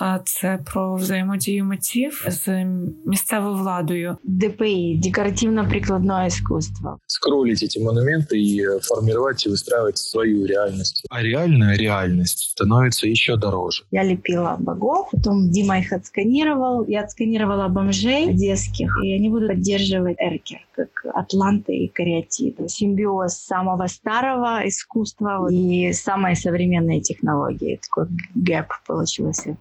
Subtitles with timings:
[0.00, 2.65] а це про взаємодію митців з
[3.05, 4.17] місцевою владою.
[4.23, 6.99] ДПІ декоративно-прикладное искусство.
[7.07, 11.05] Скроллить эти монументы и формировать и выстраивать свою реальность.
[11.09, 13.83] А реальная реальность становится еще дороже.
[13.91, 16.85] Я лепила богов, потом Дима их отсканировал.
[16.87, 22.67] Я отсканировала бомжей одесских, и они будут поддерживать эркер, как атланты и кариатиды.
[22.67, 27.79] Симбиоз самого старого искусства и самой современной технологии.
[27.81, 29.57] Такой гэп получился.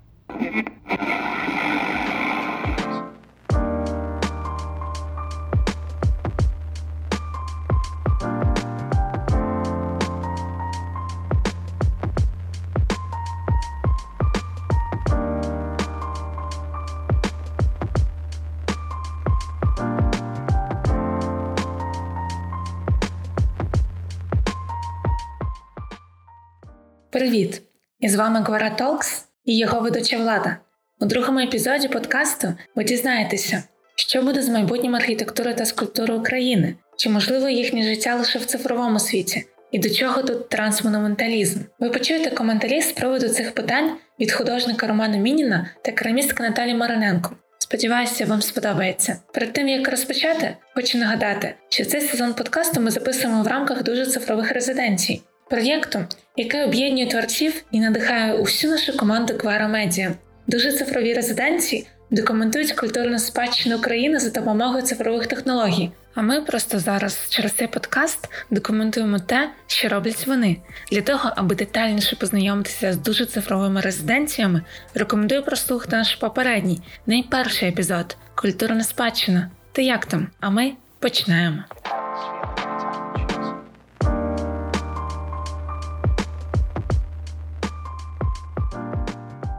[27.11, 27.62] Привіт!
[28.01, 30.57] І з вами Гора Толкс і його ведуча влада.
[31.01, 33.62] У другому епізоді подкасту ви дізнаєтеся,
[33.97, 38.98] що буде з майбутнім архітектури та скульптури України, чи можливо їхнє життя лише в цифровому
[38.98, 41.61] світі, і до чого тут трансмонументалізм.
[41.79, 47.36] Ви почуєте коментарі з приводу цих питань від художника Романа Мініна та керамістки Наталі Мариненко.
[47.59, 49.17] Сподіваюся, вам сподобається.
[49.34, 54.07] Перед тим як розпочати, хочу нагадати, що цей сезон подкасту ми записуємо в рамках дуже
[54.07, 56.05] цифрових резиденцій проєкту,
[56.37, 60.12] який об'єднує творців і надихає усю нашу команду Квара Медіа.
[60.47, 65.91] Дуже цифрові резиденції документують культурну спадщину України за допомогою цифрових технологій.
[66.15, 70.57] А ми просто зараз через цей подкаст документуємо те, що роблять вони.
[70.92, 74.62] Для того, аби детальніше познайомитися з дуже цифровими резиденціями,
[74.95, 79.51] рекомендую прослухати наш попередній, найперший епізод Культурна спадщина.
[79.73, 80.29] Ти як там?
[80.41, 81.64] А ми починаємо.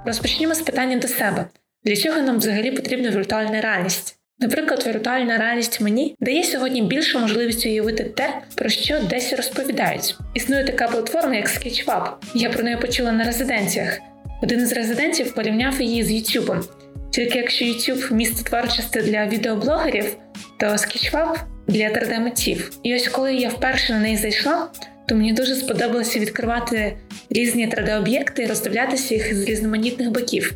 [0.06, 1.46] Розпочнімо з питання до себе:
[1.86, 4.18] для чого нам взагалі потрібна віртуальна реальність?
[4.40, 10.16] Наприклад, віртуальна реальність мені дає сьогодні більшу можливість уявити те, про що десь розповідають.
[10.34, 12.10] Існує така платформа, як SketchUp.
[12.36, 14.00] Я про неї почула на резиденціях.
[14.44, 16.64] Один із резидентів порівняв її з YouTube.
[17.12, 20.16] Тільки якщо YouTube– місце творчості для відеоблогерів,
[20.58, 21.36] то SketchUp–
[21.68, 22.72] для 3D-митців.
[22.84, 24.68] І ось коли я вперше на неї зайшла,
[25.12, 26.98] то мені дуже сподобалося відкривати
[27.30, 30.54] різні 3D-об'єкти і роздивлятися їх з різноманітних боків.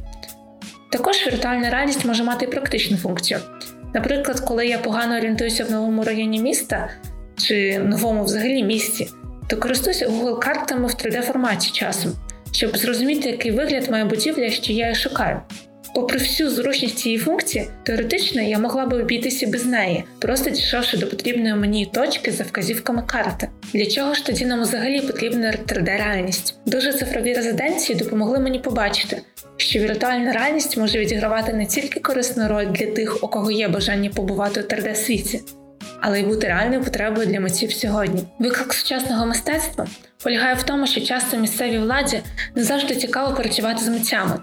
[0.91, 3.39] Також віртуальна реальність може мати і практичну функцію.
[3.93, 6.89] Наприклад, коли я погано орієнтуюся в новому районі міста
[7.37, 9.07] чи новому взагалі місті,
[9.47, 12.11] то користуюся Google картами в 3D-форматі часом,
[12.51, 15.41] щоб зрозуміти, який вигляд має будівля, що я і шукаю.
[15.95, 21.07] Попри всю зручність цієї функції, теоретично я могла би обійтися без неї, просто дійшовши до
[21.07, 23.49] потрібної мені точки за вказівками карти.
[23.73, 26.55] Для чого ж тоді нам взагалі потрібна 3D-реальність?
[26.65, 29.21] Дуже цифрові резиденції допомогли мені побачити,
[29.57, 34.09] що віртуальна реальність може відігравати не тільки корисну роль для тих, у кого є бажання
[34.09, 35.41] побувати у 3D-світі,
[36.01, 38.23] але й бути реальною потребою для митців сьогодні.
[38.39, 39.87] Виклик сучасного мистецтва
[40.23, 42.21] полягає в тому, що часто місцевій владі
[42.55, 44.39] не завжди цікаво працювати з митцями.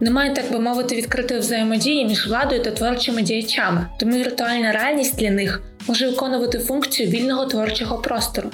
[0.00, 5.30] Немає, так би мовити, відкритої взаємодії між владою та творчими діячами, тому віртуальна реальність для
[5.30, 8.50] них може виконувати функцію вільного творчого простору,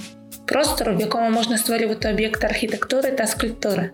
[0.46, 3.90] простору, в якому можна створювати об'єкти архітектури та скульптури,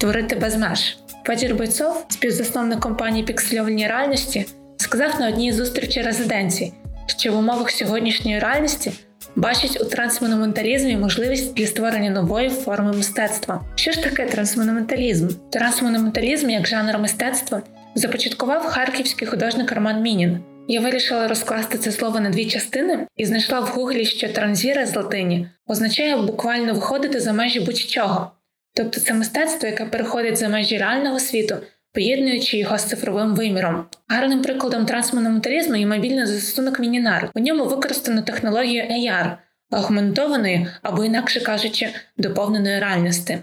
[0.00, 0.96] творити без меж.
[1.24, 4.46] Федір Бойцов, співзасновник компанії Піксельовані реальності,
[4.76, 6.72] сказав на одній зустрічі резиденції,
[7.06, 8.92] що в умовах сьогоднішньої реальності
[9.36, 13.64] бачить у трансмонументалізмі можливість для створення нової форми мистецтва.
[13.74, 15.28] Що ж таке трансмонументалізм?
[15.50, 17.62] Трансмонументалізм як жанр мистецтва
[17.94, 20.38] започаткував харківський художник Роман Мінін.
[20.68, 24.96] Я вирішила розкласти це слово на дві частини і знайшла в гуглі, що транзіра з
[24.96, 28.30] латині означає буквально виходити за межі будь-чого.
[28.74, 31.56] Тобто це мистецтво, яке переходить за межі реального світу,
[31.92, 33.86] поєднуючи його з цифровим виміром.
[34.08, 37.30] Гарним прикладом трансмонументалізму є мобільний застосунок Мінінар.
[37.34, 39.36] У ньому використано технологію AR–
[39.70, 43.38] агментованої або, інакше кажучи, доповненої реальності.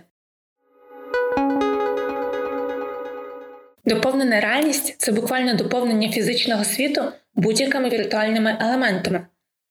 [3.85, 7.03] Доповнена реальність це буквально доповнення фізичного світу
[7.35, 9.25] будь-якими віртуальними елементами.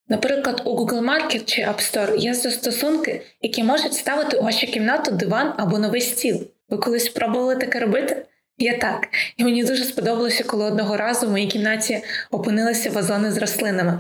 [0.09, 5.11] Наприклад, у Google Market чи App Store є застосунки, які можуть ставити у вашу кімнату
[5.11, 6.47] диван або новий стіл.
[6.69, 8.27] Ви колись спробували таке робити?
[8.59, 13.39] Я так, і мені дуже сподобалося, коли одного разу в моїй кімнаті опинилися вазони з
[13.39, 13.99] рослинами.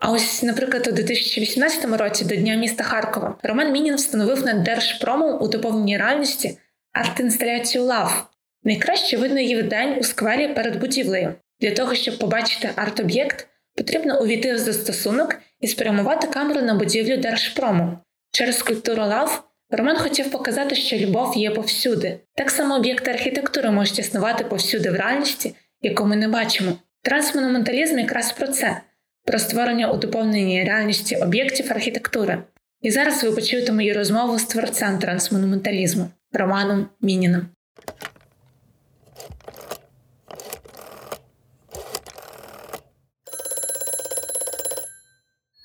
[0.00, 5.42] А ось, наприклад, у 2018 році до Дня міста Харкова Роман Мінін встановив над Держпромом
[5.42, 6.58] у доповненій реальності
[6.92, 8.30] арт-інсталяцію Лав.
[8.64, 11.34] Найкраще видно її день у сквері перед будівлею.
[11.60, 17.98] Для того, щоб побачити арт-об'єкт, потрібно увійти в застосунок і спрямувати камеру на будівлю Держпрому.
[18.32, 22.20] Через скульптуру лав Роман хотів показати, що любов є повсюди.
[22.34, 26.72] Так само об'єкти архітектури можуть існувати повсюди в реальності, яку ми не бачимо.
[27.02, 28.80] Трансмонументалізм якраз про це,
[29.24, 32.42] про створення у доповненій реальності об'єктів архітектури.
[32.80, 37.46] І зараз ви почуєте мою розмову з творцем трансмонументалізму Романом Мініном.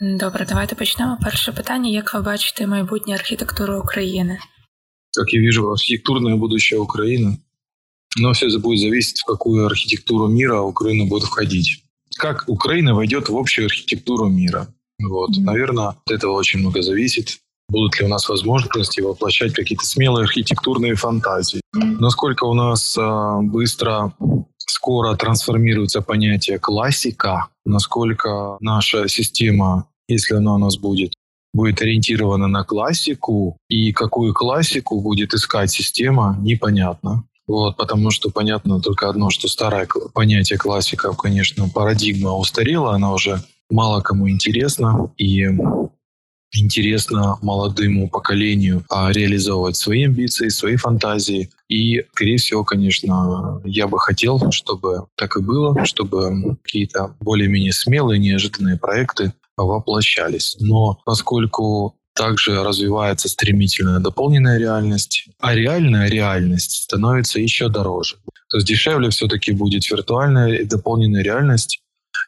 [0.00, 1.18] Добре, давайте почнемо.
[1.22, 4.38] Перше питання: як ви бачите майбутнє архітектури України?
[5.16, 7.36] Как я вижу архитектурное будущее Украины,
[8.16, 11.84] но все это будет зависеть, в какую архитектуру мира Украина будет входить.
[12.18, 14.66] Как Украина войдет в общую архитектуру мира.
[15.08, 15.30] Вот.
[15.30, 15.42] Mm-hmm.
[15.42, 17.38] Наверное, от этого очень много зависит.
[17.68, 21.60] Будут ли у нас возможности воплощать какие-то смелые архитектурные фантазии?
[21.76, 21.96] Mm-hmm.
[22.00, 24.12] Насколько у нас а, быстро,
[24.65, 31.13] скоро трансформируется понятие классика, насколько наша система, если она у нас будет,
[31.53, 37.23] будет ориентирована на классику, и какую классику будет искать система, непонятно.
[37.47, 43.43] Вот, потому что понятно только одно, что старое понятие классика, конечно, парадигма устарела, она уже
[43.69, 45.47] мало кому интересна, и
[46.57, 51.49] интересно молодому поколению а, реализовывать свои амбиции, свои фантазии.
[51.67, 58.19] И, скорее всего, конечно, я бы хотел, чтобы так и было, чтобы какие-то более-менее смелые,
[58.19, 60.57] неожиданные проекты воплощались.
[60.59, 68.15] Но поскольку также развивается стремительная дополненная реальность, а реальная реальность становится еще дороже.
[68.49, 71.81] То есть дешевле все-таки будет виртуальная и дополненная реальность.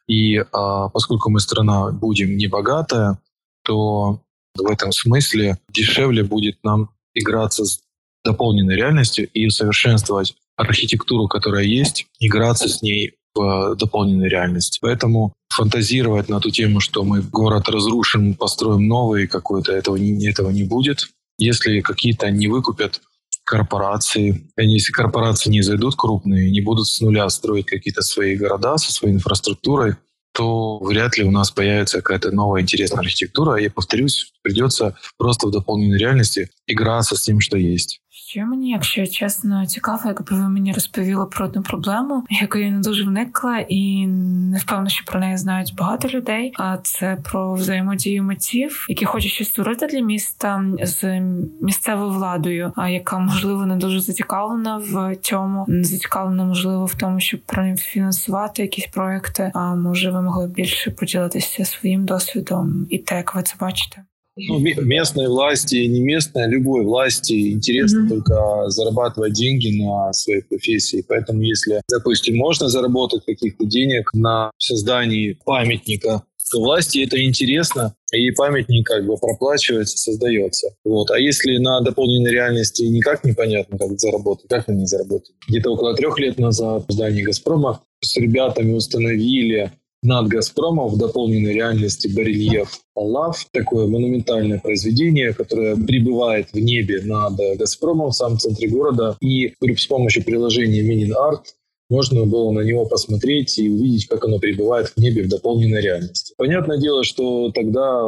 [0.07, 3.17] И а, поскольку мы страна будем не богатая,
[3.67, 4.21] то
[4.55, 7.81] в этом смысле дешевле будет нам играться с
[8.23, 14.79] дополненной реальностью и усовершенствовать архитектуру, которая есть, играться с ней в дополненной реальности.
[14.81, 20.63] Поэтому фантазировать на ту тему, что мы город разрушим, построим новый какой-то, этого этого не
[20.63, 21.09] будет.
[21.37, 23.01] Если какие-то не выкупят
[23.43, 28.91] корпорации, если корпорации не зайдут крупные, не будут с нуля строить какие-то свои города со
[28.91, 29.95] своей инфраструктурой,
[30.37, 33.59] то вряд ли у нас появится какая-то новая интересная архитектура.
[33.59, 38.01] И, повторюсь, придется просто в дополненной реальности играться с тем, что есть.
[38.29, 42.79] Ще мені, якщо чесно, цікаво, якби ви мені розповіли про одну проблему, яку я не
[42.79, 46.53] дуже вникла, і не впевнена, що про неї знають багато людей.
[46.57, 51.21] А це про взаємодію митців, які хочуть щось створити для міста з
[51.61, 57.19] місцевою владою, а яка можливо не дуже зацікавлена в цьому, не зацікавлена, можливо, в тому,
[57.19, 59.51] щоб профінансувати якісь проекти.
[59.53, 64.03] А може, ви могли більше поділитися своїм досвідом і те, як ви це бачите?
[64.37, 68.09] Ну, местной власти, не местной, а любой власти интересно mm-hmm.
[68.09, 71.03] только зарабатывать деньги на своей профессии.
[71.07, 78.31] Поэтому если, допустим, можно заработать каких-то денег на создании памятника, то власти это интересно, и
[78.31, 80.69] памятник как бы проплачивается, создается.
[80.85, 81.11] Вот.
[81.11, 85.35] А если на дополненной реальности никак непонятно, как заработать, как они заработать?
[85.47, 89.71] Где-то около трех лет назад в здании «Газпрома» с ребятами установили
[90.02, 93.36] над «Газпромом» в дополненной реальности барельеф «Аллах».
[93.52, 99.16] Такое монументальное произведение, которое прибывает в небе над «Газпромом» в самом центре города.
[99.20, 101.54] И с помощью приложения «Минин Арт»
[101.90, 106.34] можно было на него посмотреть и увидеть, как оно пребывает в небе в дополненной реальности.
[106.38, 108.02] Понятное дело, що тогда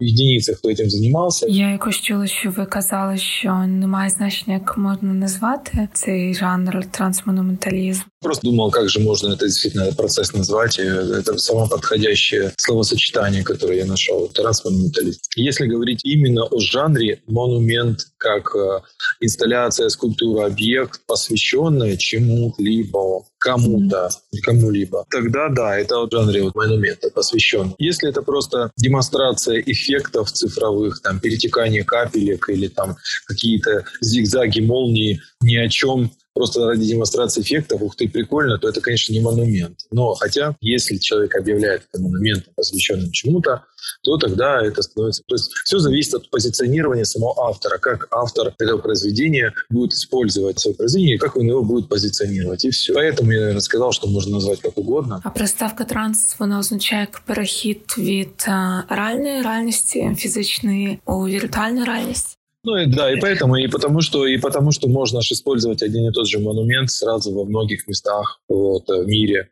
[0.00, 1.46] единиці, хто цим займався.
[1.48, 8.02] Я якось чула, що ви казали, що немає значення, як можна назвати цей жанр трансмонументалізм.
[8.23, 10.79] Просто думал, как же можно это действительно этот процесс назвать.
[10.79, 14.27] И это самое подходящее словосочетание, которое я нашел.
[14.29, 15.19] Трансмонументализм.
[15.35, 18.79] Если говорить именно о жанре монумент, как э,
[19.19, 24.09] инсталляция, скульптура, объект, посвященная чему-либо, кому-то,
[24.43, 27.75] кому-либо, тогда да, это в жанре вот монумента посвящен.
[27.77, 32.95] Если это просто демонстрация эффектов цифровых, там, перетекание капелек или там
[33.27, 38.80] какие-то зигзаги, молнии, ни о чем, просто ради демонстрации эффектов, ух ты, прикольно, то это,
[38.80, 39.80] конечно, не монумент.
[39.90, 43.64] Но хотя, если человек объявляет это монументом, посвященным чему-то,
[44.02, 45.22] то тогда это становится...
[45.26, 50.76] То есть все зависит от позиционирования самого автора, как автор этого произведения будет использовать свое
[50.76, 52.94] произведение, и как он его будет позиционировать, и все.
[52.94, 55.20] Поэтому я, наверное, сказал, что можно назвать как угодно.
[55.24, 58.46] А приставка транс, вона означає як перехід від
[58.88, 62.38] реальної реальності фізичної у віртуальну реальність?
[62.64, 66.12] Ну и да, и поэтому, и потому что, и потому что можно использовать один и
[66.12, 69.50] тот же монумент сразу во многих местах вот, в мире.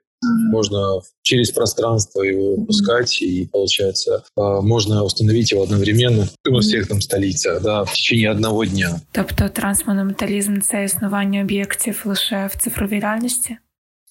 [0.51, 7.01] Можно через пространство его выпускать, и получается, а, можно установить его одновременно во всех там
[7.01, 9.01] столицях, да, в течение одного дня.
[9.13, 13.57] Тобто трансмонументалізм – це існування об'єктів лише в цифровій реальності?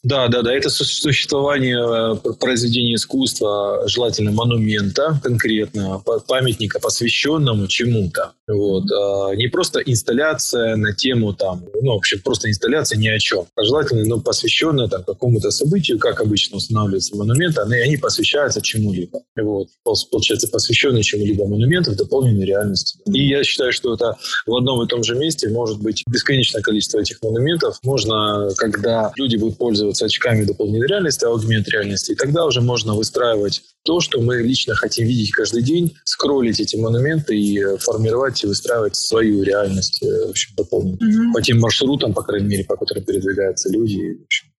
[0.03, 0.55] Да, да, да.
[0.55, 8.33] Это существование э, произведения искусства, желательно монумента конкретно, памятника, посвященному чему-то.
[8.49, 8.85] Вот.
[8.91, 13.45] А не просто инсталляция на тему там, ну, вообще просто инсталляция ни о чем.
[13.55, 19.21] А желательно, ну, посвященная там какому-то событию, как обычно устанавливаются монументы, они, они посвящаются чему-либо.
[19.37, 19.69] Вот.
[19.85, 22.99] Получается, посвященные чему-либо монументы в дополненной реальности.
[23.13, 24.17] И я считаю, что это
[24.47, 27.79] в одном и том же месте может быть бесконечное количество этих монументов.
[27.83, 33.62] Можно, когда люди будут пользоваться очками дополненной реальности, аугмент реальности, и тогда уже можно выстраивать
[33.84, 38.96] то, что мы лично хотим видеть каждый день, скроллить эти монументы и формировать и выстраивать
[38.96, 40.98] свою реальность э, в общем, дополненную.
[41.00, 41.34] Mm-hmm.
[41.34, 44.18] По тем маршрутам, по крайней мере, по которым передвигаются люди.
[44.20, 44.50] В общем,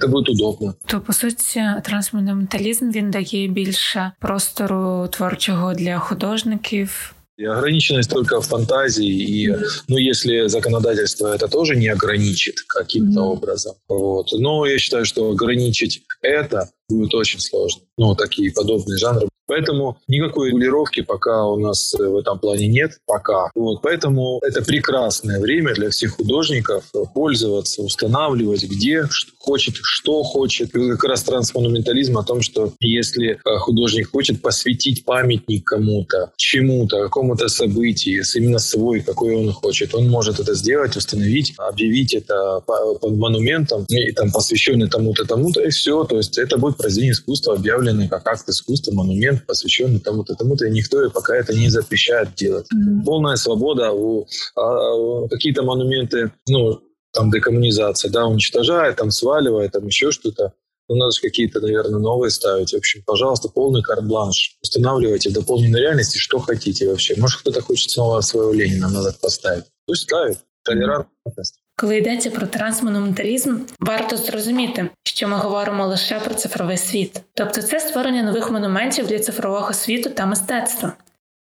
[0.00, 0.74] це буде удобно.
[0.86, 7.14] То по суті, трансмонументалізм він дає більше простору творчого для художників.
[7.37, 9.07] и ограниченность только в фантазии.
[9.07, 9.55] И,
[9.87, 13.23] ну, если законодательство это тоже не ограничит каким-то mm-hmm.
[13.23, 13.75] образом.
[13.87, 14.29] Вот.
[14.31, 17.83] Но я считаю, что ограничить это будет очень сложно.
[17.97, 22.99] Ну, такие подобные жанры Поэтому никакой регулировки пока у нас э, в этом плане нет,
[23.05, 23.49] пока.
[23.55, 30.75] Вот, поэтому это прекрасное время для всех художников пользоваться, устанавливать, где что хочет, что хочет.
[30.75, 37.03] И как раз трансмонументализм о том, что если э, художник хочет посвятить памятник кому-то, чему-то,
[37.03, 43.11] какому-то событию, именно свой, какой он хочет, он может это сделать, установить, объявить это под
[43.13, 46.03] монументом, и там посвященный тому-то, тому-то, и все.
[46.03, 50.65] То есть это будет произведение искусства, объявленное как акт искусства, монумент, документ, посвященный тому-то, тому-то,
[50.65, 52.67] и никто пока это не запрещает делать.
[52.73, 53.03] Mm-hmm.
[53.05, 53.91] Полная свобода.
[53.91, 56.81] У, а, какие-то монументы, ну,
[57.13, 60.53] там декоммунизация, да, уничтожает, там сваливает, там еще что-то.
[60.89, 62.71] Ну, надо же какие-то, наверное, новые ставить.
[62.71, 64.57] В общем, пожалуйста, полный карт-бланш.
[64.61, 67.15] Устанавливайте в дополненной реальности, что хотите вообще.
[67.17, 69.65] Может, кто-то хочет снова своего Ленина надо поставить.
[69.85, 70.37] Пусть ставит.
[70.63, 71.59] Толерантность.
[71.79, 77.79] Коли йдеться про трансмонументалізм, варто зрозуміти, що ми говоримо лише про цифровий світ, тобто це
[77.79, 80.93] створення нових монументів для цифрового світу та мистецтва.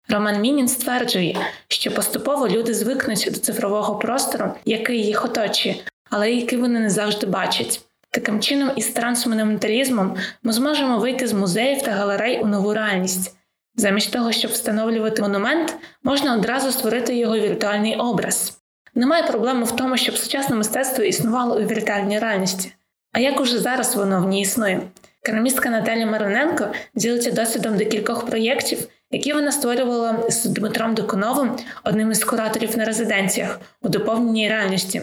[0.08, 1.36] Роман Мінін стверджує,
[1.68, 5.76] що поступово люди звикнуть до цифрового простору, який їх оточує,
[6.10, 7.80] але який вони не завжди бачать.
[8.10, 13.36] Таким чином, із трансмонументалізмом ми зможемо вийти з музеїв та галерей у нову реальність.
[13.76, 18.57] Замість того, щоб встановлювати монумент, можна одразу створити його віртуальний образ.
[18.98, 22.72] Немає проблеми в тому, щоб сучасне мистецтво існувало у віртуальній реальності.
[23.12, 24.80] А як уже зараз воно в ній існує?
[25.24, 32.24] Керамістка Наталя Мароненко ділиться досвідом декількох проєктів, які вона створювала з Дмитром Докуновим, одним із
[32.24, 35.02] кураторів на резиденціях у доповненій реальності.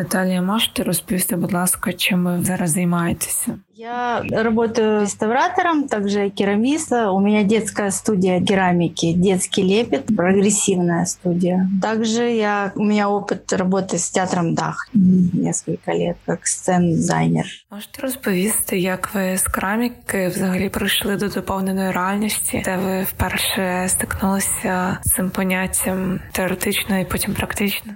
[0.00, 3.58] Наталія, можете розповісти, будь ласка, чим ви зараз займаєтеся?
[3.74, 7.10] Я работаю реставратором, также керамиста.
[7.10, 11.68] У меня детская студия керамики, детский лепет, прогрессивная студия.
[11.82, 17.46] Также я, у меня опыт работы с театром Дах несколько лет, как сцен-дизайнер.
[17.70, 24.98] Можете розповісти, як ви з кераміки взагалі прийшли до доповненої реальності, де ви вперше стикнулися
[25.04, 27.92] з цим поняттям теоретично і потім практично?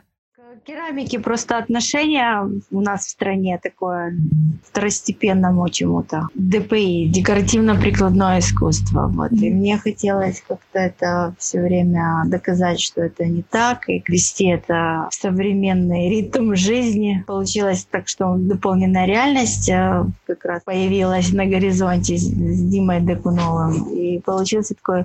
[0.64, 4.16] Керамики просто отношение у нас в стране такое
[4.64, 6.28] второстепенному чему-то.
[6.34, 9.08] ДПИ, декоративно-прикладное искусство.
[9.08, 9.32] Вот.
[9.32, 15.08] И мне хотелось как-то это все время доказать, что это не так, и вести это
[15.10, 17.22] в современный ритм жизни.
[17.26, 23.90] Получилось так, что дополненная реальность э, как раз появилась на горизонте с Димой Декуновым.
[23.90, 25.04] И получился такой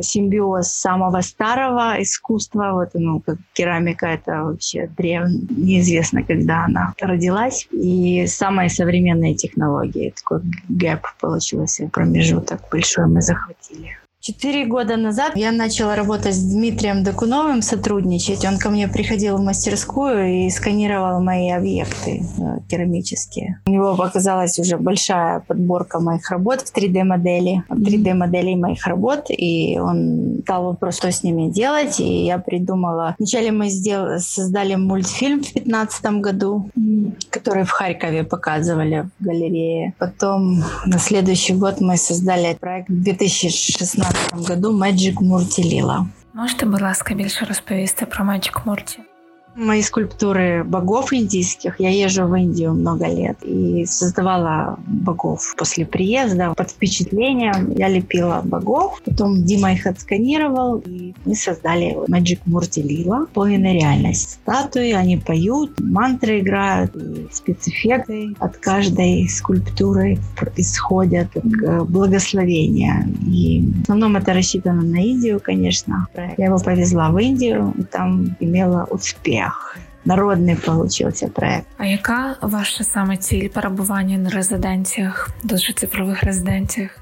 [0.00, 7.66] симбиоз самого старого искусства, вот, ну, как керамика, это вообще древняя, неизвестно, когда она родилась,
[7.70, 10.14] и самые современные технологии.
[10.16, 13.96] Такой гэп получился, промежуток большой мы захватили.
[14.26, 18.46] Четыре года назад я начала работать с Дмитрием Докуновым, сотрудничать.
[18.46, 23.60] Он ко мне приходил в мастерскую и сканировал мои объекты э, керамические.
[23.66, 30.40] У него показалась уже большая подборка моих работ в 3D-модели, 3D-моделей моих работ, и он
[30.40, 33.16] дал вопрос, что с ними делать, и я придумала.
[33.18, 36.70] Вначале мы сделали, создали мультфильм в 2015 году,
[37.28, 39.92] который в Харькове показывали в галерее.
[39.98, 46.06] Потом на следующий год мы создали проект в 2016 2015 году Magic Murti Lila.
[46.34, 48.98] Можете, будь ласка, більше розповісти про Magic Murti?
[49.56, 51.78] Мои скульптуры богов индийских.
[51.78, 56.54] Я езжу в Индию много лет и создавала богов после приезда.
[56.56, 59.00] Под впечатлением я лепила богов.
[59.04, 63.28] Потом Дима их отсканировал, и мы создали Magic Murti Lila.
[63.32, 64.40] Полная реальность.
[64.42, 70.18] Статуи, они поют, мантры играют, и спецэффекты от каждой скульптуры
[70.56, 73.06] исходят как благословения.
[73.24, 76.08] И в основном это рассчитано на Индию, конечно.
[76.36, 79.77] Я его повезла в Индию, и там имела успех успех.
[80.05, 81.67] Народний получився проект.
[81.77, 86.97] А яка ваша саме ціль перебування на резиденціях, дуже цифрових резиденціях?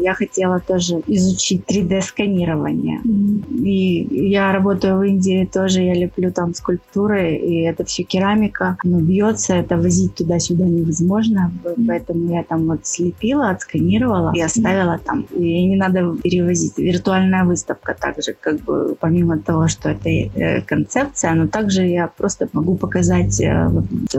[0.00, 3.00] Я хотела тоже изучить 3D-сканирование.
[3.02, 3.64] Mm-hmm.
[3.64, 9.00] И я работаю в Индии тоже, я леплю там скульптуры, и это все керамика, но
[9.00, 11.86] бьется, это возить туда-сюда невозможно, mm-hmm.
[11.86, 15.04] поэтому я там вот слепила, отсканировала и оставила mm-hmm.
[15.04, 15.26] там.
[15.36, 16.78] И не надо перевозить.
[16.78, 22.48] Виртуальная выставка также, как бы, помимо того, что это э, концепция, но также я просто
[22.52, 23.68] могу показать э,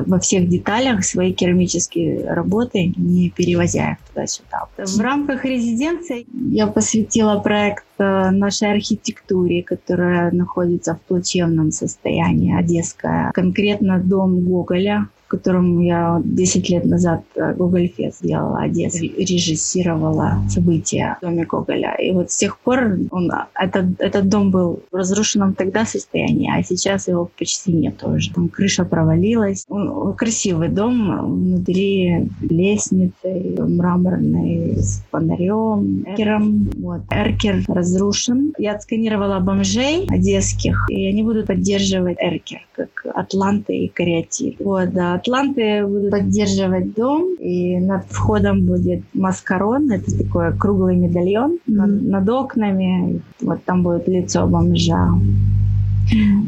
[0.06, 4.68] во всех деталях свои керамические работы, не перевозя их туда-сюда.
[4.78, 12.58] В рамках резиденции резиденция я посвятила проект э, нашей архитектуре, которая находится в плачевном состоянии,
[12.58, 13.32] одесская.
[13.34, 20.40] Конкретно дом Гоголя, в котором я 10 лет назад э, Гоголь Фест сделала Одессу, режиссировала
[20.50, 21.96] события в доме Гоголя.
[22.00, 26.64] И вот с тех пор он, этот, этот дом был в разрушенном тогда состоянии, а
[26.64, 28.34] сейчас его почти нет уже.
[28.34, 29.66] Там крыша провалилась.
[29.68, 36.70] Он, красивый дом, внутри лестницы мраморной с фонарем, эркером.
[36.78, 37.02] Вот.
[37.10, 38.54] Эркер разрушен.
[38.58, 44.56] Я отсканировала бомжей одесских, и они будут поддерживать эркер, как атланты и кариатид.
[44.60, 51.54] Вот, да, Атланты будут поддерживать дом, и над входом будет маскарон, это такой круглый медальон
[51.54, 51.74] mm-hmm.
[51.74, 55.10] над, над окнами, вот там будет лицо бомжа.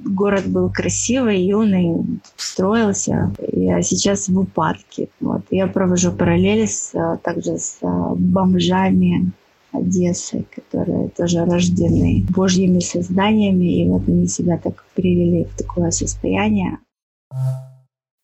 [0.05, 2.05] Город был красивый, юный,
[2.37, 5.09] строился, а сейчас в упадке.
[5.19, 5.41] Вот.
[5.51, 9.31] Я провожу параллели с, также с бомжами
[9.71, 16.79] Одессы, которые тоже рождены божьими созданиями, и вот они себя так привели в такое состояние.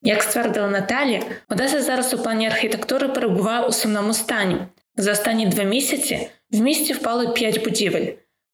[0.05, 4.57] Як ствердила Наталі, Одеса зараз у плані архітектури перебуває у сумному стані.
[4.97, 8.07] За останні два місяці в місті впало п'ять будівель.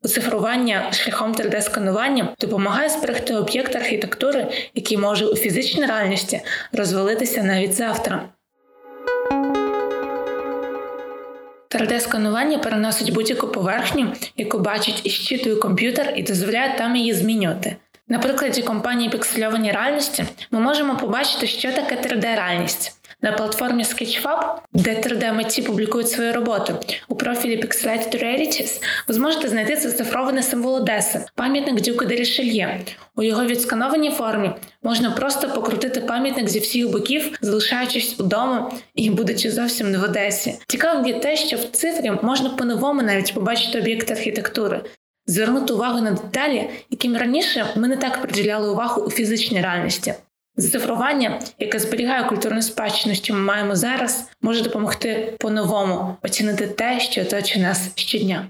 [0.03, 6.41] Оцифрування шляхом 3D-сканування допомагає зберегти об'єкт архітектури, який може у фізичній реальності
[6.73, 8.29] розвалитися навіть завтра.
[11.69, 17.75] 3D-сканування переносить будь-яку поверхню, яку бачить і щитує комп'ютер, і дозволяє там її змінювати.
[18.11, 22.97] На прикладі компанії піксельовані реальності ми можемо побачити, що таке 3D-реальність.
[23.21, 29.75] На платформі Sketchfab, де 3D-митці публікують свою роботу, у профілі Pixelated Realities ви зможете знайти
[29.75, 32.81] зацифрований символ Одеси, пам'ятник Дюка де Рішельє.
[33.15, 34.51] У його відсканованій формі
[34.83, 40.59] можна просто покрутити пам'ятник зі всіх боків, залишаючись удома і будучи зовсім не в Одесі.
[40.67, 44.81] Цікавим є те, що в цифрі можна по-новому навіть побачити об'єкти архітектури,
[45.31, 50.13] звернути увагу на деталі, яким раніше ми не так приділяли увагу у фізичній реальності.
[50.55, 57.21] Зацифрування, яке зберігає культурну спадщину, що ми маємо зараз, може допомогти по-новому оцінити те, що
[57.21, 58.47] оточує нас щодня.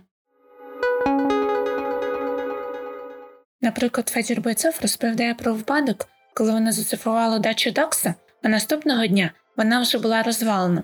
[3.61, 8.13] Наприклад, Федір Бойцов розповідає про випадок, коли вона зацифрувала дачу Докса,
[8.43, 10.83] а наступного дня вона вже була розвалена.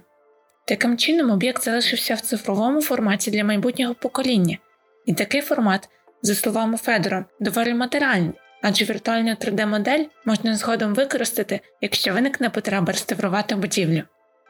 [0.67, 4.57] Таким чином, об'єкт залишився в цифровому форматі для майбутнього покоління,
[5.08, 5.89] і такий формат,
[6.22, 13.56] за словами Федора, доволі матеріальний, адже віртуальну 3D-модель можна згодом використати, якщо виникне потреба реставрувати
[13.56, 14.02] будівлю.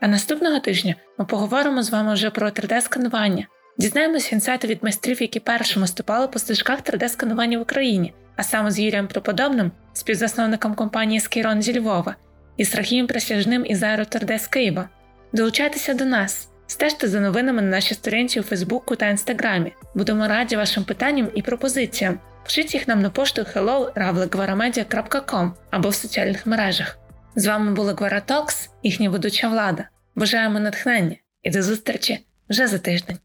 [0.01, 3.45] А наступного тижня ми поговоримо з вами вже про 3D-сканування.
[3.77, 8.79] Дізнаємося інсайти від майстрів, які першими ступали по стежках 3D-сканування в Україні, а саме з
[8.79, 12.15] Юрієм Проподобним, співзасновником компанії Скейрон зі Львова,
[12.57, 14.89] і з Сергієм Присяжним із Aero 3D з Києва.
[15.33, 16.49] Долучайтеся до нас!
[16.67, 19.73] Стежте за новинами на нашій сторінці у Фейсбуку та Інстаграмі.
[19.95, 22.19] Будемо раді вашим питанням і пропозиціям.
[22.43, 26.97] Пишіть їх нам на пошту hello.gvaramedia.com або в соціальних мережах.
[27.35, 29.89] З вами була Гвара Токс, їхня ведуча влада.
[30.15, 33.17] Бажаємо натхнення і до зустрічі вже за тиждень.